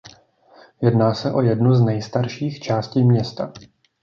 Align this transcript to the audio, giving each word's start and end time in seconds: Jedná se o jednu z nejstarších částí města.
Jedná 0.81 1.13
se 1.13 1.31
o 1.33 1.41
jednu 1.41 1.73
z 1.75 1.81
nejstarších 1.81 2.59
částí 2.59 3.03
města. 3.03 3.53